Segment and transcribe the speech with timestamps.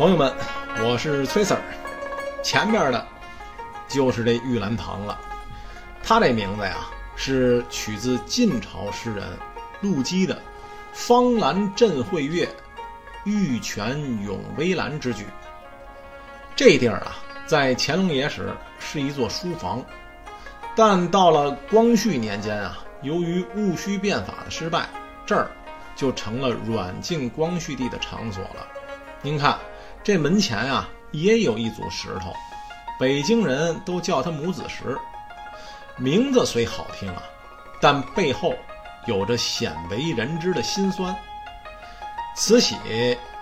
[0.00, 0.32] 朋友们，
[0.82, 1.60] 我是崔 Sir，
[2.42, 3.06] 前面的
[3.86, 5.20] 就是这玉兰堂了。
[6.02, 9.22] 他这名字呀，是取自晋朝诗人
[9.82, 10.40] 陆机的
[10.94, 12.48] “芳兰振会月，
[13.24, 15.26] 玉泉涌微澜”之句。
[16.56, 18.48] 这地儿啊，在乾隆爷时
[18.78, 19.84] 是一座书房，
[20.74, 24.88] 但到了光绪年间啊，由于戊戌变法的失败，
[25.26, 25.50] 这儿
[25.94, 28.66] 就成了软禁光绪帝的场所了。
[29.20, 29.58] 您看，
[30.02, 32.32] 这门前啊，也有一组石头，
[32.98, 34.96] 北京人都叫它母子石。
[35.98, 37.22] 名字虽好听啊，
[37.80, 38.54] 但背后
[39.06, 41.14] 有着鲜为人知的辛酸。
[42.34, 42.76] 慈禧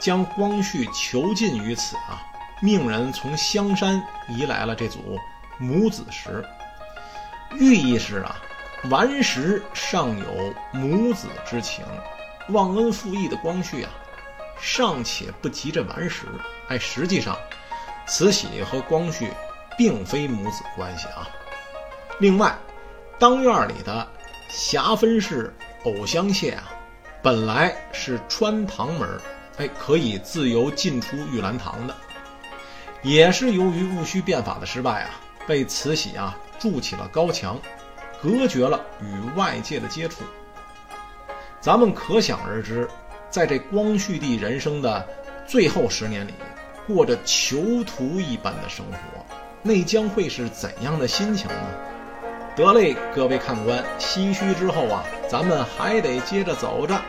[0.01, 2.25] 将光绪囚禁于此啊。
[2.61, 5.17] 命人从香山移来了这组
[5.59, 6.45] 母子石，
[7.55, 8.37] 寓意是啊，
[8.91, 11.85] 顽石尚有母子之情，
[12.49, 13.91] 忘恩负义的光绪啊，
[14.61, 16.27] 尚且不及这顽石。
[16.69, 17.37] 哎，实际上，
[18.07, 19.31] 慈禧和光绪
[19.77, 21.29] 并非母子关系啊。
[22.21, 22.57] 另外，
[23.19, 24.07] 当院里的
[24.49, 26.65] 霞分氏藕香榭啊，
[27.23, 29.21] 本来是穿堂门，
[29.59, 31.95] 哎，可以自由进出玉兰堂的。
[33.03, 35.11] 也是由于戊戌变法的失败啊，
[35.47, 37.57] 被慈禧啊筑起了高墙，
[38.21, 40.25] 隔绝了与外界的接触。
[41.61, 42.89] 咱们可想而知，
[43.31, 45.07] 在这光绪帝人生的
[45.47, 46.33] 最后十年里，
[46.87, 49.25] 过着囚徒一般的生活，
[49.63, 51.55] 那将会是怎样的心情呢？
[52.57, 57.01] 得嘞，各位看官，唏嘘之后啊，咱们还得接着走着。